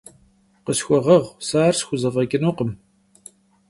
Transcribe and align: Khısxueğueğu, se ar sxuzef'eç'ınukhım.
Khısxueğueğu, 0.65 1.25
se 1.47 1.57
ar 1.67 1.75
sxuzef'eç'ınukhım. 1.79 2.71